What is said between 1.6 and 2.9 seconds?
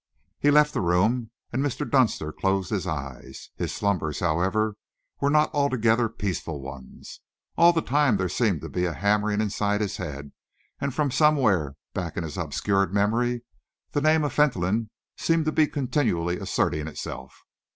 Mr. Dunster closed his